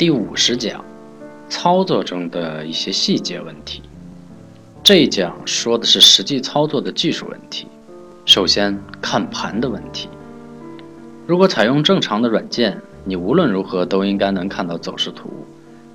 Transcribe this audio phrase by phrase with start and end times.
[0.00, 0.82] 第五十讲，
[1.50, 3.82] 操作中的一些细节问题。
[4.82, 7.66] 这一讲说的是实际操作的技术问题。
[8.24, 10.08] 首先看盘的问题。
[11.26, 15.28] 如果采用正常的软件，你无论如何都应该能看到走势图。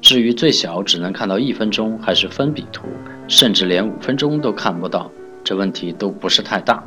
[0.01, 2.85] 至于最小只能看到一分钟，还是分笔图，
[3.27, 5.09] 甚至连五分钟都看不到，
[5.43, 6.83] 这问题都不是太大。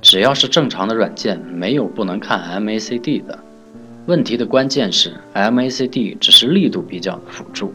[0.00, 3.38] 只要是正常的软件，没有不能看 MACD 的。
[4.06, 7.72] 问题的关键是 MACD 只是力度比较的辅助，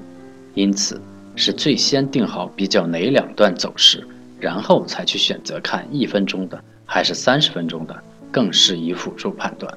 [0.54, 1.02] 因此
[1.36, 4.08] 是最先定好比较哪两段走势，
[4.40, 9.76] 然后才去选择看一分钟的还是三十分钟的，更适宜辅助判断。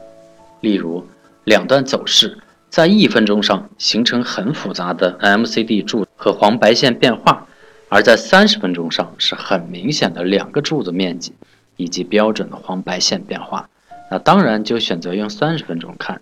[0.60, 1.02] 例如，
[1.44, 2.36] 两段走势
[2.68, 7.46] 在一分钟上形成很复杂的 MACD 柱和黄白线变化，
[7.88, 11.32] 而在三十分钟上是很明显的两个柱子面积
[11.78, 13.70] 以及标准的黄白线变化，
[14.10, 16.20] 那当然就选择用三十分钟看。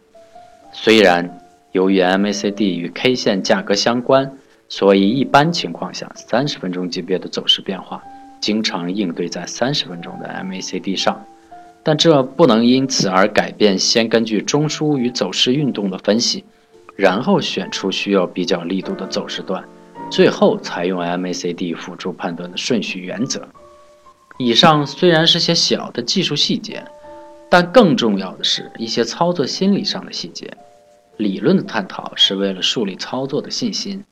[0.73, 1.39] 虽然
[1.73, 4.33] 由于 MACD 与 K 线价格相关，
[4.69, 8.03] 所以一般情况下，三十分钟级别的走势变化
[8.41, 11.25] 经常应对在三十分钟的 MACD 上，
[11.83, 16.45] 但这不能因此而改变先根据中枢与走势运动的分析，
[16.97, 19.63] 然后选出需要比较力度的走势段，
[20.09, 23.47] 最后采用 MACD 辅助判断的顺序原则。
[24.39, 26.83] 以上虽然是些小的技术细节。
[27.53, 30.49] 但更重要的是一些操作心理上的细节，
[31.21, 34.03] 理论的探讨是为了树立操作的信心。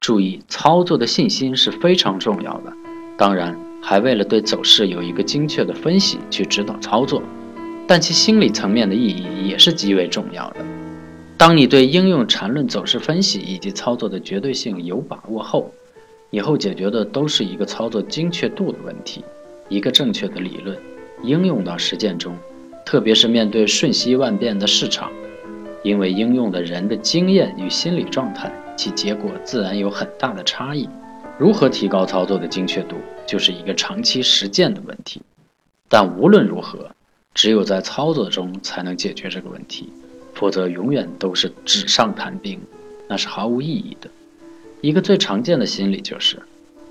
[0.00, 2.72] 注意，操作的信心是非常重要的。
[3.16, 7.22] 当然，还为了对走势有一个精确的分析去指导操作，
[7.86, 10.56] 但其心理层面的意义也是极为重要的。
[11.38, 15.72] 当你对应用缠论走势分析以及操作的绝对性有把握后，
[16.30, 19.24] 以后解决的都是一个操作精确度的问题。
[19.68, 20.76] 一个正确的理论
[21.22, 22.36] 应用到实践中。
[22.84, 25.10] 特别是面对瞬息万变的市场，
[25.86, 30.88] 因为应用的人的经验与心理状态，其结果自然有很大的差异。
[31.38, 35.22] 如何提高操作的精确度，就是一个长期实践的问题。
[35.88, 36.90] 但无论如何，
[37.34, 39.92] 只有在操作中才能解决这个问题，
[40.34, 42.60] 否则永远都是纸上谈兵，
[43.06, 44.10] 那是毫无意义的。
[44.80, 46.42] 一个最常见的心理就是，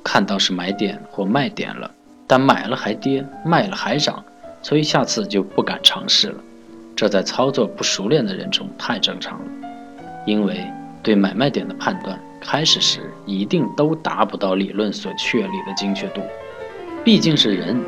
[0.06, 1.91] 看到是买点或卖点了，
[2.25, 4.24] 但买了还跌，卖了还涨。
[4.62, 6.41] 所以下次就不敢尝试了，
[6.96, 9.46] 这在操作不熟练的人中太正常了。
[10.26, 10.66] 因为
[11.04, 16.22] 对买卖点的判断，开始时一定都达不到理论所确立的精确度。
[17.04, 17.80] 毕竟是人，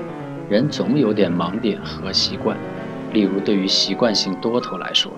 [0.49, 2.55] 人总有点盲点和习惯。
[3.13, 5.11] 例如，对于习惯性多头来说，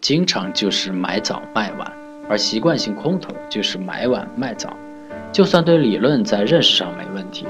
[0.00, 1.90] 经常就是买早卖晚；
[2.28, 4.76] 而习惯性空头就是买晚卖早。
[5.32, 7.46] 就算对理论在认识上没问题。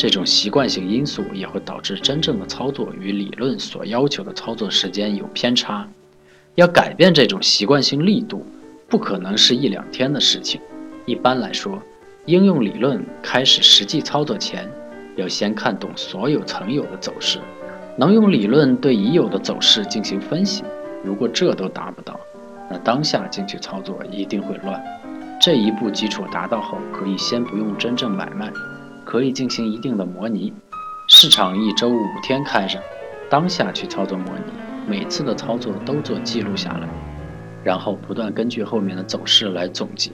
[0.00, 5.86] 这种习惯性因素也会导致真正的操作与理论所要求的操作时间有偏差。
[6.54, 8.42] 要改变这种习惯性力度，
[8.88, 10.58] 不可能是一两天的事情。
[11.04, 11.78] 一般来说，
[12.24, 14.66] 应用理论开始实际操作前，
[15.16, 17.38] 要先看懂所有曾有的走势，
[17.98, 20.64] 能用理论对已有的走势进行分析。
[21.04, 22.18] 如果这都达不到，
[22.70, 24.82] 那当下进去操作一定会乱。
[25.38, 28.50] 这一步基础达到后，可以先不用真正买卖。
[29.10, 30.52] 可以进行一定的模拟，
[31.08, 32.80] 市场一周五天开着，
[33.28, 34.52] 当下去操作模拟，
[34.86, 36.88] 每次的操作都做记录下来，
[37.64, 40.12] 然后不断根据后面的走势来总结，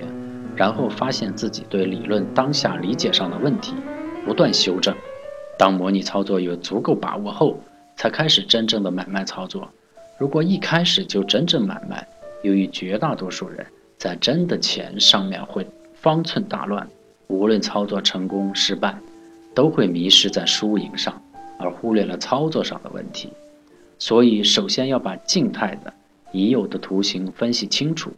[0.56, 3.74] 然后发现自己对理论当下理解上的问题，
[4.24, 4.96] 不断修正。
[5.58, 7.60] 当模拟操作有足够把握后，
[7.96, 9.68] 才开始真正的买卖操作。
[10.16, 12.08] 如果一开始就真正买卖，
[12.42, 13.66] 由于绝大多数人
[13.98, 16.88] 在真的钱上面会方寸大乱。
[17.28, 18.98] 无论操作成功失败，
[19.54, 21.20] 都会迷失在输赢上，
[21.58, 23.32] 而忽略了操作上的问题。
[23.98, 25.92] 所以，首先要把静态的
[26.30, 28.12] 已有的图形分析清楚，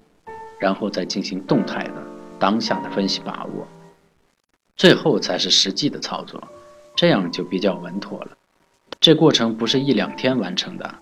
[0.59, 1.95] 然后再进行动态的
[2.39, 3.67] 当下的分析把握，
[4.77, 6.43] 最后才是实际的操作，
[6.97, 8.37] 这样就比较稳妥了。
[9.01, 10.95] 这过程不是一两天完成的，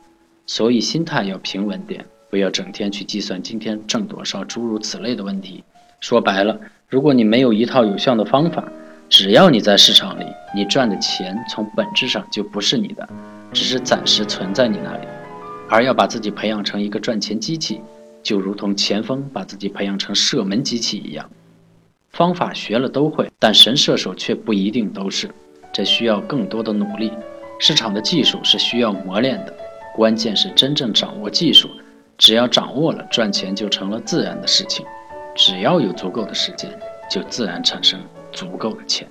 [0.47, 5.65] 所以心态要平稳点，不要整天去计算今天挣多少，诸如此类的问题。
[6.01, 6.61] 说白了。
[6.89, 8.63] 如果你没有一套有效的方法，
[9.09, 10.25] 只要你在市场里，
[10.55, 13.09] 你赚的钱从本质上就不是你的，
[13.53, 15.07] 只是暂时存在你那里。
[15.69, 17.81] 而要把自己培养成一个赚钱机器，
[18.23, 21.29] 就如同前锋把自己培养成射门机器一样。
[22.11, 25.29] 方法学了都会，但神射手却不一定都是，
[25.73, 27.11] 这需要更多的努力。
[27.59, 29.53] 市场的技术是需要磨练的，
[29.97, 31.69] 关键是真正掌握技术。
[32.17, 34.87] 只要掌握了，赚钱就成了自然的事情。
[35.37, 36.71] 只要有足够的时间，
[37.11, 38.01] 就自然产生
[38.33, 39.07] 足够的钱。